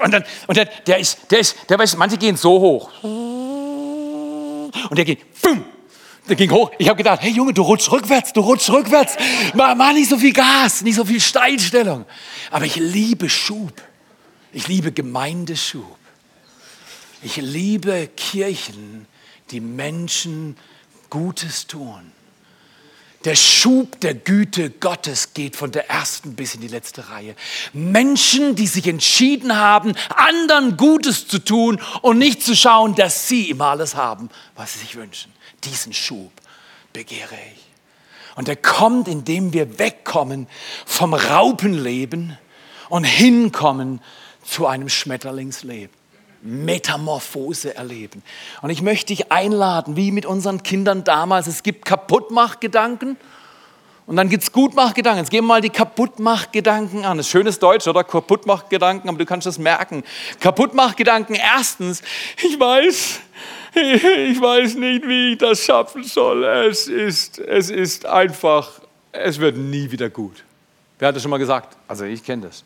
[0.00, 2.90] Und, dann, und der, der ist, der ist, der weiß, manche gehen so hoch.
[3.02, 5.18] Und der geht,
[6.28, 6.70] der ging hoch.
[6.78, 9.16] Ich habe gedacht, hey Junge, du rutschst rückwärts, du rutschst rückwärts.
[9.54, 12.04] Mach, mach nicht so viel Gas, nicht so viel Steilstellung.
[12.50, 13.82] Aber ich liebe Schub.
[14.52, 15.96] Ich liebe Gemeindeschub.
[17.22, 19.06] Ich liebe Kirchen,
[19.50, 20.56] die Menschen
[21.10, 22.12] Gutes tun.
[23.24, 27.34] Der Schub der Güte Gottes geht von der ersten bis in die letzte Reihe.
[27.72, 33.50] Menschen, die sich entschieden haben, anderen Gutes zu tun und nicht zu schauen, dass sie
[33.50, 35.32] immer alles haben, was sie sich wünschen.
[35.64, 36.32] Diesen Schub
[36.92, 37.64] begehre ich.
[38.36, 40.46] Und er kommt, indem wir wegkommen
[40.86, 42.38] vom Raupenleben
[42.88, 44.00] und hinkommen
[44.44, 45.96] zu einem Schmetterlingsleben.
[46.40, 48.22] Metamorphose erleben.
[48.62, 51.48] Und ich möchte dich einladen, wie mit unseren Kindern damals.
[51.48, 53.16] Es gibt Kaputtmachgedanken
[54.06, 55.22] Und dann gibt es Gutmachgedanken.
[55.24, 57.18] Jetzt gehen wir mal die Kaputtmachgedanken an.
[57.18, 58.04] Das ist schönes Deutsch, oder?
[58.04, 60.02] Kaputtmachgedanken, aber du kannst das merken.
[60.40, 62.02] Kaputtmachgedanken, erstens,
[62.42, 63.20] ich weiß,
[63.74, 66.44] ich weiß nicht, wie ich das schaffen soll.
[66.44, 68.80] Es ist, es ist einfach,
[69.12, 70.44] es wird nie wieder gut.
[70.98, 71.76] Wer hat das schon mal gesagt?
[71.86, 72.64] Also ich kenne das.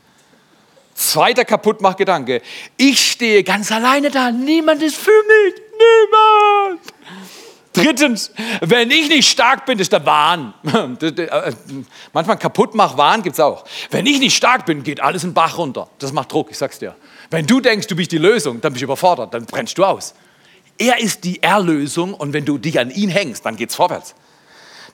[0.95, 2.43] Zweiter Kaputtmachgedanke,
[2.77, 6.81] ich stehe ganz alleine da, niemand ist für mich, niemand.
[7.73, 10.55] Drittens, wenn ich nicht stark bin, ist der Wahn.
[11.03, 11.53] Äh,
[12.13, 13.65] manchmal kaputt mach Wahn gibt es auch.
[13.91, 15.89] Wenn ich nicht stark bin, geht alles in Bach runter.
[15.99, 16.95] Das macht Druck, ich sag's dir.
[17.31, 20.15] Wenn du denkst, du bist die Lösung, dann bist du überfordert, dann brennst du aus.
[20.79, 24.15] Er ist die Erlösung und wenn du dich an ihn hängst, dann geht's vorwärts.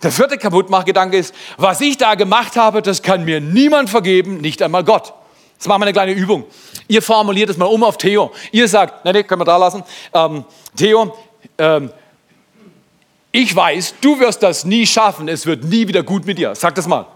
[0.03, 4.62] Der vierte Kaputtmachgedanke ist, was ich da gemacht habe, das kann mir niemand vergeben, nicht
[4.62, 5.12] einmal Gott.
[5.59, 6.45] Das machen wir eine kleine Übung.
[6.87, 8.31] Ihr formuliert es mal um auf Theo.
[8.53, 9.83] Ihr sagt, ne, ne, können wir da lassen.
[10.14, 10.45] Ähm,
[10.77, 11.17] Theo,
[11.59, 11.91] ähm,
[13.33, 16.55] ich weiß, du wirst das nie schaffen, es wird nie wieder gut mit dir.
[16.55, 17.07] Sag das mal.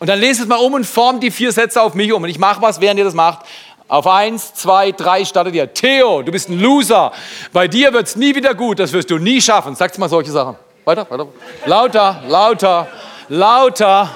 [0.00, 2.24] Und dann lest es mal um und formt die vier Sätze auf mich um.
[2.24, 3.46] Und ich mache was, während ihr das macht.
[3.92, 5.74] Auf eins, zwei, drei startet ihr.
[5.74, 7.12] Theo, du bist ein Loser.
[7.52, 9.74] Bei dir wird es nie wieder gut, das wirst du nie schaffen.
[9.74, 10.56] Sagt mal solche Sachen.
[10.86, 11.28] Weiter, weiter.
[11.66, 12.88] Lauter, lauter,
[13.28, 14.10] lauter.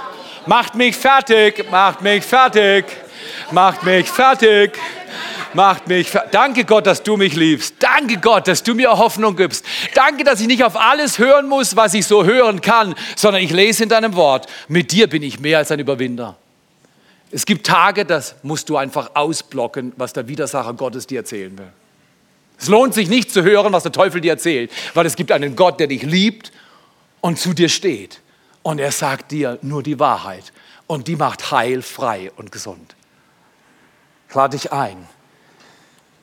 [0.46, 2.86] Macht mich fertig, macht mich fertig,
[3.50, 4.78] macht mich fertig
[5.52, 6.08] macht mich.
[6.32, 7.76] Danke Gott, dass du mich liebst.
[7.78, 9.64] Danke Gott, dass du mir Hoffnung gibst.
[9.94, 13.50] Danke, dass ich nicht auf alles hören muss, was ich so hören kann, sondern ich
[13.50, 14.46] lese in deinem Wort.
[14.68, 16.36] Mit dir bin ich mehr als ein Überwinder.
[17.36, 21.70] Es gibt Tage, das musst du einfach ausblocken, was der Widersacher Gottes dir erzählen will.
[22.58, 25.54] Es lohnt sich nicht zu hören, was der Teufel dir erzählt, weil es gibt einen
[25.54, 26.50] Gott, der dich liebt
[27.20, 28.22] und zu dir steht.
[28.62, 30.50] Und er sagt dir nur die Wahrheit.
[30.86, 32.96] Und die macht heil, frei und gesund.
[34.32, 35.06] Lade dich ein,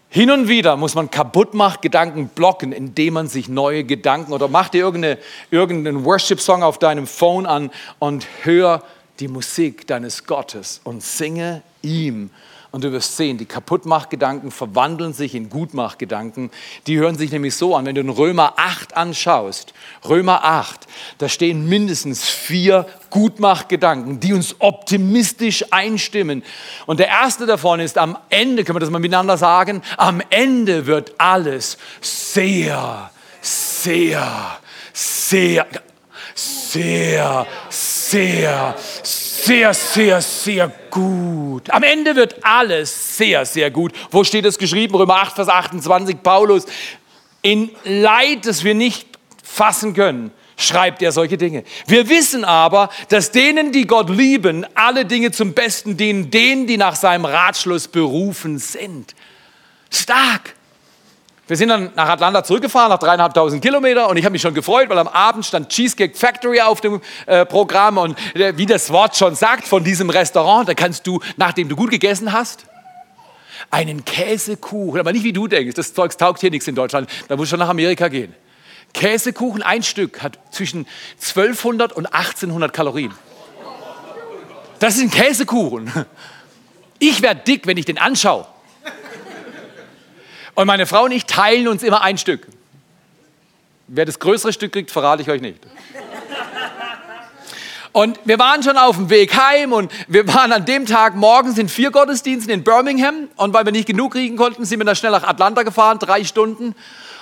[0.10, 4.82] hin und wieder muss man Kaputtmach-Gedanken blocken, indem man sich neue Gedanken oder mach dir
[4.82, 5.20] irgendeine,
[5.52, 8.84] irgendeinen Worship-Song auf deinem Phone an und hör
[9.24, 12.30] die Musik deines Gottes und singe ihm
[12.72, 16.52] und du wirst sehen, die Kaputtmachgedanken verwandeln sich in Gutmachgedanken.
[16.88, 19.74] Die hören sich nämlich so an, wenn du in Römer 8 anschaust.
[20.04, 20.88] Römer 8,
[21.20, 26.44] da stehen mindestens vier Gutmachgedanken, die uns optimistisch einstimmen.
[26.86, 30.86] Und der erste davon ist, am Ende, können wir das mal miteinander sagen, am Ende
[30.86, 33.10] wird alles sehr,
[33.40, 34.58] sehr,
[34.92, 35.68] sehr,
[36.34, 37.46] sehr, sehr,
[38.14, 41.70] sehr, sehr, sehr gut.
[41.72, 43.92] Am Ende wird alles sehr, sehr gut.
[44.12, 44.96] Wo steht es geschrieben?
[44.96, 46.66] Römer 8, Vers 28, Paulus.
[47.42, 49.08] In Leid, das wir nicht
[49.44, 51.64] fassen können, schreibt er solche Dinge.
[51.88, 56.78] Wir wissen aber, dass denen, die Gott lieben, alle Dinge zum Besten dienen, denen, die
[56.78, 59.16] nach seinem Ratschluss berufen sind.
[59.90, 60.54] Stark.
[61.46, 64.88] Wir sind dann nach Atlanta zurückgefahren, nach dreieinhalbtausend Kilometer und ich habe mich schon gefreut,
[64.88, 69.18] weil am Abend stand Cheesecake Factory auf dem äh, Programm und äh, wie das Wort
[69.18, 72.66] schon sagt, von diesem Restaurant, da kannst du, nachdem du gut gegessen hast,
[73.72, 77.36] einen Käsekuchen, aber nicht wie du denkst, das Zeug taugt hier nichts in Deutschland, da
[77.36, 78.34] muss schon nach Amerika gehen.
[78.94, 80.88] Käsekuchen, ein Stück, hat zwischen
[81.20, 83.14] 1200 und 1800 Kalorien.
[84.80, 85.92] Das ist ein Käsekuchen.
[87.00, 88.46] Ich werde dick, wenn ich den anschaue.
[90.56, 92.48] Und meine Frau und ich teilen uns immer ein Stück.
[93.88, 95.60] Wer das größere Stück kriegt, verrate ich euch nicht.
[97.92, 101.60] Und wir waren schon auf dem Weg heim und wir waren an dem Tag morgens
[101.60, 103.28] in vier Gottesdiensten in Birmingham.
[103.36, 106.24] Und weil wir nicht genug kriegen konnten, sind wir dann schnell nach Atlanta gefahren, drei
[106.24, 106.74] Stunden.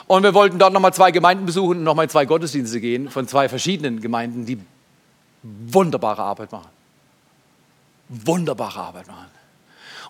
[0.08, 3.50] Und wir wollten dort nochmal zwei Gemeinden besuchen und nochmal zwei Gottesdienste gehen von zwei
[3.50, 4.60] verschiedenen Gemeinden, die
[5.44, 6.70] wunderbare Arbeit machen.
[8.08, 9.41] Wunderbare Arbeit machen.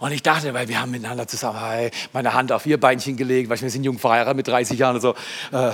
[0.02, 3.62] Und ich dachte, weil wir haben miteinander zusammen meine Hand auf ihr Beinchen gelegt, weil
[3.62, 5.14] wir sind jung verheiratet mit 30 Jahren und so.
[5.52, 5.74] Äh,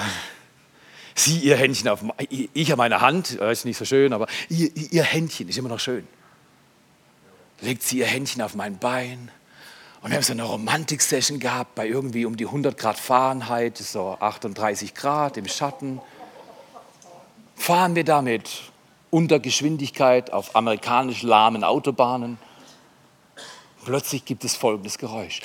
[1.16, 5.04] sie ihr Händchen auf, ich habe meine Hand, ist nicht so schön, aber ihr, ihr
[5.04, 6.06] Händchen ist immer noch schön.
[7.62, 9.32] Legt sie ihr Händchen auf mein Bein.
[10.02, 14.18] Und wir haben so eine Romantik-Session gehabt bei irgendwie um die 100 Grad Fahrenheit, so
[14.20, 16.02] 38 Grad im Schatten.
[17.56, 18.64] Fahren wir damit
[19.10, 22.38] unter Geschwindigkeit auf amerikanisch lahmen Autobahnen.
[23.88, 25.40] Plötzlich gibt es folgendes Geräusch.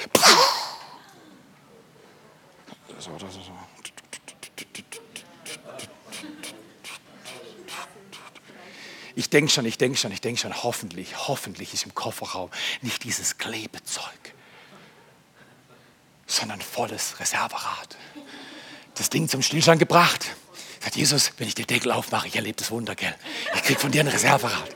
[9.15, 12.51] Ich denke schon, ich denke schon, ich denke schon, hoffentlich, hoffentlich ist im Kofferraum
[12.81, 14.35] nicht dieses Klebezeug,
[16.27, 17.97] sondern volles Reserverad.
[18.97, 20.27] Das Ding zum Stillstand gebracht.
[20.81, 23.15] Sagt Jesus, wenn ich den Deckel aufmache, ich erlebe das Wunder, gell?
[23.55, 24.75] Ich krieg von dir ein Reserverad.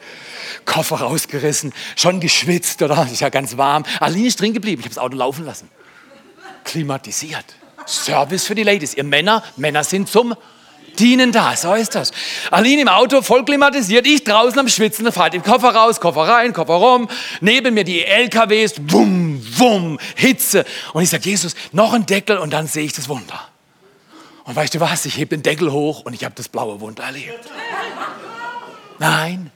[0.77, 3.09] Koffer rausgerissen, schon geschwitzt, oder?
[3.11, 3.85] Ist ja ganz warm.
[3.99, 4.81] Aline ist drin geblieben.
[4.81, 5.71] Ich habe das Auto laufen lassen.
[6.65, 7.47] Klimatisiert.
[7.87, 8.93] Service für die Ladies.
[8.93, 10.35] Ihr Männer, Männer sind zum
[10.99, 11.57] dienen da.
[11.57, 12.13] So ist das.
[12.51, 16.53] Aline im Auto, voll klimatisiert, ich draußen am Schwitzen, fahrt im Koffer raus, Koffer rein,
[16.53, 17.09] Koffer rum,
[17.41, 20.67] neben mir die LKWs, wumm, wumm, Hitze.
[20.93, 23.49] Und ich sage, Jesus, noch ein Deckel und dann sehe ich das Wunder.
[24.45, 27.05] Und weißt du was, ich heb den Deckel hoch und ich habe das blaue Wunder
[27.05, 27.47] erlebt.
[28.99, 29.51] Nein,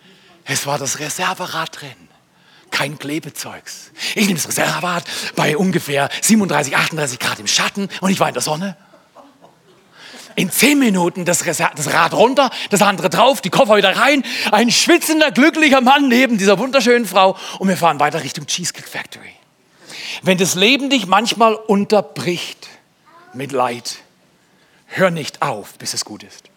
[0.50, 2.10] es war das Reserverad drin
[2.70, 3.90] kein Klebezeugs.
[4.14, 5.04] Ich nehme das Reservat
[5.36, 8.76] bei ungefähr 37, 38 Grad im Schatten und ich war in der Sonne.
[10.36, 14.70] In zehn Minuten das, das Rad runter, das andere drauf, die Koffer wieder rein, ein
[14.70, 19.34] schwitzender, glücklicher Mann neben dieser wunderschönen Frau und wir fahren weiter Richtung Cheesecake Factory.
[20.22, 22.68] Wenn das Leben dich manchmal unterbricht
[23.34, 23.96] mit Leid,
[24.86, 26.50] hör nicht auf, bis es gut ist.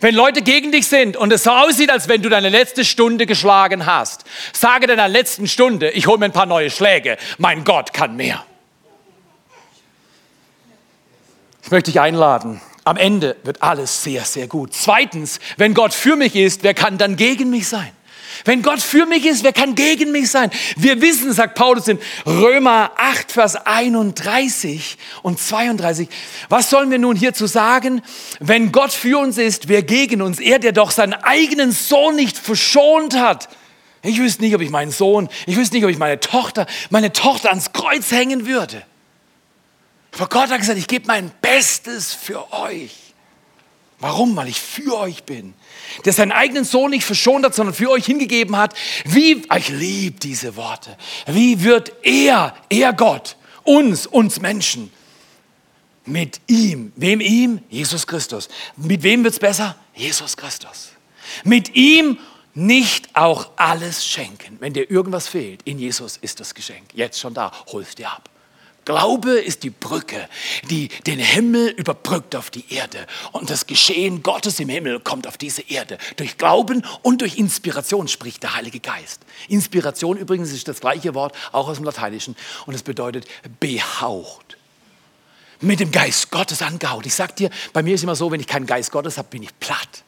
[0.00, 3.26] Wenn Leute gegen dich sind und es so aussieht, als wenn du deine letzte Stunde
[3.26, 7.16] geschlagen hast, sage deiner letzten Stunde, ich hole mir ein paar neue Schläge.
[7.38, 8.44] Mein Gott kann mehr.
[11.62, 12.60] Ich möchte dich einladen.
[12.84, 14.72] Am Ende wird alles sehr, sehr gut.
[14.72, 17.90] Zweitens, wenn Gott für mich ist, wer kann dann gegen mich sein?
[18.44, 20.50] Wenn Gott für mich ist, wer kann gegen mich sein?
[20.76, 26.08] Wir wissen, sagt Paulus in Römer 8, Vers 31 und 32,
[26.48, 28.02] was sollen wir nun hierzu sagen?
[28.40, 30.40] Wenn Gott für uns ist, wer gegen uns?
[30.40, 33.48] Er, der doch seinen eigenen Sohn nicht verschont hat.
[34.02, 37.12] Ich wüsste nicht, ob ich meinen Sohn, ich wüsste nicht, ob ich meine Tochter, meine
[37.12, 38.82] Tochter ans Kreuz hängen würde.
[40.12, 43.07] Aber Gott hat gesagt, ich gebe mein Bestes für euch.
[44.00, 44.36] Warum?
[44.36, 45.54] Weil ich für euch bin
[46.04, 48.74] der seinen eigenen Sohn nicht verschont hat, sondern für euch hingegeben hat.
[49.04, 50.96] Wie, ich liebe diese Worte.
[51.26, 54.92] Wie wird er, er Gott, uns, uns Menschen,
[56.04, 57.60] mit ihm, wem ihm?
[57.68, 58.48] Jesus Christus.
[58.76, 59.76] Mit wem wird es besser?
[59.94, 60.92] Jesus Christus.
[61.44, 62.18] Mit ihm
[62.54, 64.56] nicht auch alles schenken.
[64.58, 66.94] Wenn dir irgendwas fehlt, in Jesus ist das Geschenk.
[66.94, 68.30] Jetzt schon da, hol's dir ab.
[68.88, 70.30] Glaube ist die Brücke,
[70.70, 73.06] die den Himmel überbrückt auf die Erde.
[73.32, 75.98] Und das Geschehen Gottes im Himmel kommt auf diese Erde.
[76.16, 79.20] Durch Glauben und durch Inspiration spricht der Heilige Geist.
[79.46, 82.34] Inspiration übrigens ist das gleiche Wort, auch aus dem Lateinischen.
[82.64, 83.26] Und es bedeutet
[83.60, 84.56] behaucht.
[85.60, 87.04] Mit dem Geist Gottes angehaut.
[87.04, 89.42] Ich sag dir, bei mir ist immer so, wenn ich keinen Geist Gottes habe, bin
[89.42, 90.02] ich platt.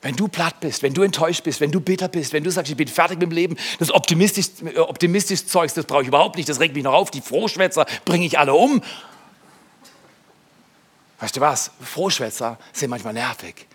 [0.00, 2.70] Wenn du platt bist, wenn du enttäuscht bist, wenn du bitter bist, wenn du sagst,
[2.70, 6.36] ich bin fertig mit dem Leben, das optimistisch, äh, optimistisch Zeugs, das brauche ich überhaupt
[6.36, 8.80] nicht, das regt mich noch auf, die Frohschwätzer bringe ich alle um.
[11.18, 11.72] Weißt du was?
[11.80, 13.66] Frohschwätzer sind manchmal nervig.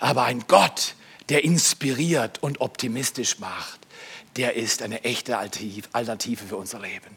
[0.00, 0.94] Aber ein Gott,
[1.30, 3.80] der inspiriert und optimistisch macht,
[4.36, 7.16] der ist eine echte Alternative für unser Leben.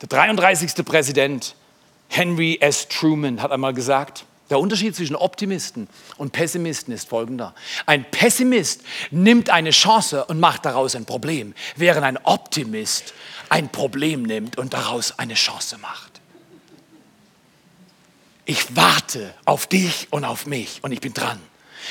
[0.00, 0.84] Der 33.
[0.84, 1.54] Präsident
[2.08, 2.88] Henry S.
[2.88, 7.54] Truman hat einmal gesagt, der Unterschied zwischen Optimisten und Pessimisten ist folgender.
[7.86, 13.14] Ein Pessimist nimmt eine Chance und macht daraus ein Problem, während ein Optimist
[13.48, 16.20] ein Problem nimmt und daraus eine Chance macht.
[18.44, 21.38] Ich warte auf dich und auf mich und ich bin dran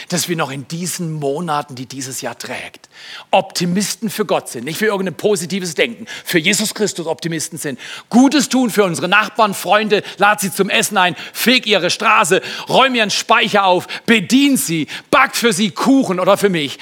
[0.10, 2.90] dass wir noch in diesen Monaten, die dieses Jahr trägt,
[3.32, 7.80] Optimisten für Gott sind, nicht für irgendein positives Denken, für Jesus Christus Optimisten sind.
[8.10, 12.96] Gutes tun für unsere Nachbarn, Freunde, lad sie zum Essen ein, feg ihre Straße, räum
[12.96, 16.78] ihren Speicher auf, bedien sie, back für sie Kuchen oder für mich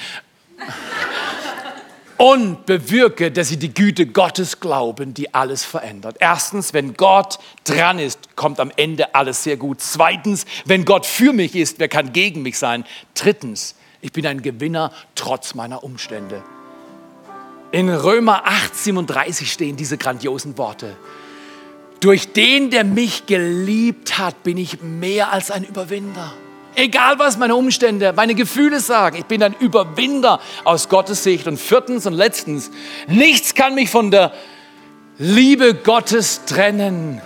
[2.18, 6.16] und bewirke, dass sie die Güte Gottes glauben, die alles verändert.
[6.20, 9.80] Erstens, wenn Gott dran ist, kommt am Ende alles sehr gut.
[9.80, 12.84] Zweitens, wenn Gott für mich ist, wer kann gegen mich sein?
[13.14, 16.42] Drittens, ich bin ein Gewinner trotz meiner Umstände.
[17.72, 20.96] In Römer 8, 37 stehen diese grandiosen Worte.
[22.00, 26.32] Durch den, der mich geliebt hat, bin ich mehr als ein Überwinder.
[26.78, 31.46] Egal was meine Umstände, meine Gefühle sagen, ich bin ein Überwinder aus Gottes Sicht.
[31.46, 32.70] Und viertens und letztens,
[33.08, 34.32] nichts kann mich von der
[35.16, 37.22] Liebe Gottes trennen.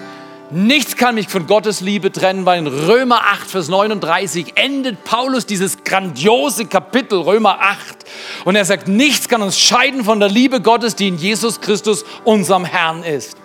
[0.52, 5.46] Nichts kann mich von Gottes Liebe trennen, weil in Römer 8, Vers 39 endet Paulus
[5.46, 7.78] dieses grandiose Kapitel, Römer 8.
[8.44, 12.04] Und er sagt, nichts kann uns scheiden von der Liebe Gottes, die in Jesus Christus,
[12.24, 13.36] unserem Herrn ist.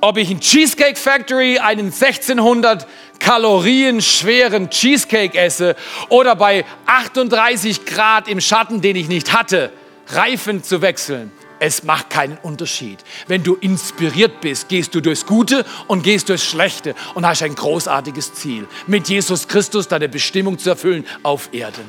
[0.00, 2.86] Ob ich in Cheesecake Factory einen 1600
[3.20, 5.76] Kalorien schweren Cheesecake esse
[6.08, 9.70] oder bei 38 Grad im Schatten, den ich nicht hatte,
[10.08, 11.30] Reifen zu wechseln.
[11.62, 12.98] Es macht keinen Unterschied.
[13.28, 17.54] Wenn du inspiriert bist, gehst du durchs Gute und gehst durchs Schlechte und hast ein
[17.54, 21.84] großartiges Ziel, mit Jesus Christus deine Bestimmung zu erfüllen auf Erden.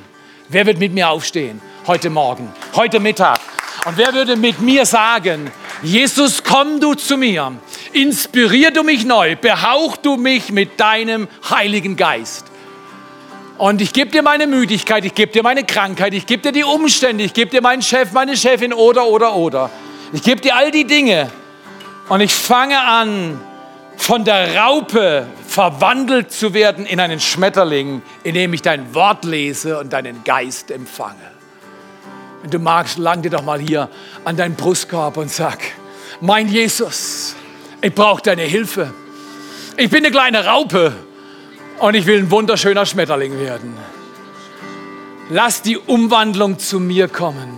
[0.49, 1.61] Wer wird mit mir aufstehen?
[1.87, 3.39] Heute Morgen, heute Mittag.
[3.85, 5.49] Und wer würde mit mir sagen,
[5.83, 7.53] Jesus, komm du zu mir,
[7.91, 12.45] inspirier du mich neu, behauch du mich mit deinem Heiligen Geist.
[13.57, 16.63] Und ich gebe dir meine Müdigkeit, ich gebe dir meine Krankheit, ich gebe dir die
[16.63, 19.71] Umstände, ich gebe dir meinen Chef, meine Chefin oder, oder, oder.
[20.13, 21.31] Ich gebe dir all die Dinge
[22.09, 23.39] und ich fange an,
[23.97, 29.93] von der Raupe verwandelt zu werden in einen Schmetterling, indem ich dein Wort lese und
[29.93, 31.30] deinen Geist empfange.
[32.41, 33.89] Wenn du magst, lang dir doch mal hier
[34.25, 35.59] an deinen Brustkorb und sag,
[36.19, 37.35] mein Jesus,
[37.81, 38.93] ich brauche deine Hilfe.
[39.77, 40.93] Ich bin eine kleine Raupe
[41.79, 43.75] und ich will ein wunderschöner Schmetterling werden.
[45.29, 47.57] Lass die Umwandlung zu mir kommen.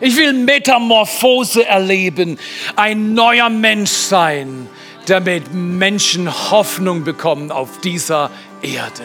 [0.00, 2.38] Ich will Metamorphose erleben,
[2.76, 4.68] ein neuer Mensch sein,
[5.06, 8.30] damit Menschen Hoffnung bekommen auf dieser
[8.62, 9.04] Erde.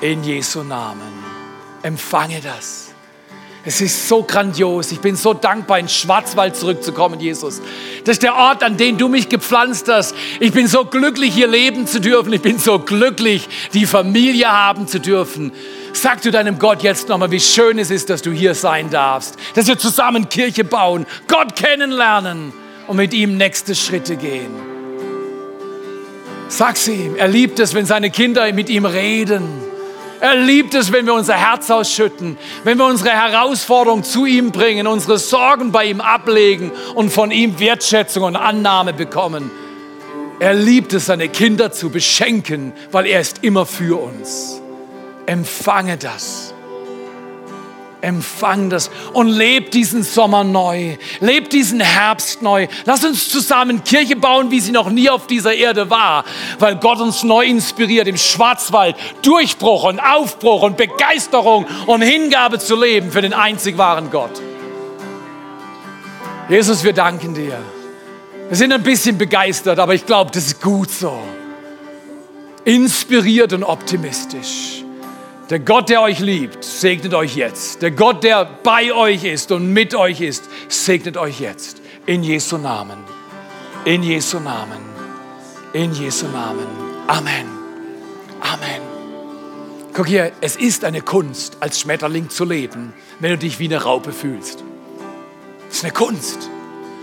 [0.00, 1.24] In Jesu Namen.
[1.82, 2.89] Empfange das.
[3.62, 4.90] Es ist so grandios.
[4.90, 7.60] Ich bin so dankbar, in Schwarzwald zurückzukommen, Jesus.
[8.04, 10.14] Das ist der Ort, an den du mich gepflanzt hast.
[10.40, 12.32] Ich bin so glücklich, hier leben zu dürfen.
[12.32, 15.52] Ich bin so glücklich, die Familie haben zu dürfen.
[15.92, 19.36] Sag du deinem Gott jetzt nochmal, wie schön es ist, dass du hier sein darfst.
[19.54, 22.54] Dass wir zusammen Kirche bauen, Gott kennenlernen
[22.86, 24.50] und mit ihm nächste Schritte gehen.
[26.48, 27.14] Sag's ihm.
[27.16, 29.69] Er liebt es, wenn seine Kinder mit ihm reden.
[30.20, 34.86] Er liebt es, wenn wir unser Herz ausschütten, wenn wir unsere Herausforderungen zu ihm bringen,
[34.86, 39.50] unsere Sorgen bei ihm ablegen und von ihm Wertschätzung und Annahme bekommen.
[40.38, 44.60] Er liebt es, seine Kinder zu beschenken, weil er ist immer für uns.
[45.26, 46.54] Empfange das.
[48.02, 50.96] Empfang das und leb diesen Sommer neu.
[51.20, 52.66] Leb diesen Herbst neu.
[52.86, 56.24] Lass uns zusammen Kirche bauen, wie sie noch nie auf dieser Erde war,
[56.58, 62.74] weil Gott uns neu inspiriert, im Schwarzwald Durchbruch und Aufbruch und Begeisterung und Hingabe zu
[62.74, 64.40] leben für den einzig wahren Gott.
[66.48, 67.58] Jesus, wir danken dir.
[68.48, 71.16] Wir sind ein bisschen begeistert, aber ich glaube, das ist gut so.
[72.64, 74.82] Inspiriert und optimistisch.
[75.50, 77.82] Der Gott, der euch liebt, segnet euch jetzt.
[77.82, 81.82] Der Gott, der bei euch ist und mit euch ist, segnet euch jetzt.
[82.06, 82.98] In Jesu Namen.
[83.84, 84.78] In Jesu Namen.
[85.72, 86.68] In Jesu Namen.
[87.08, 87.46] Amen.
[88.40, 88.80] Amen.
[89.92, 93.82] Guck hier, es ist eine Kunst, als Schmetterling zu leben, wenn du dich wie eine
[93.82, 94.62] Raupe fühlst.
[95.68, 96.48] Es ist eine Kunst.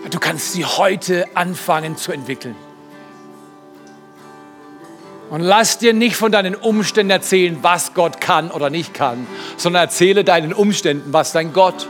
[0.10, 2.56] Du kannst sie heute anfangen zu entwickeln.
[5.30, 9.84] Und lass dir nicht von deinen Umständen erzählen, was Gott kann oder nicht kann, sondern
[9.84, 11.88] erzähle deinen Umständen, was dein Gott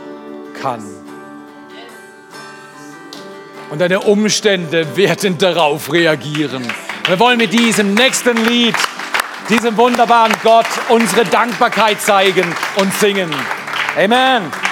[0.60, 0.82] kann.
[3.70, 6.66] Und deine Umstände werden darauf reagieren.
[7.06, 8.74] Wir wollen mit diesem nächsten Lied,
[9.48, 13.30] diesem wunderbaren Gott, unsere Dankbarkeit zeigen und singen.
[13.96, 14.67] Amen.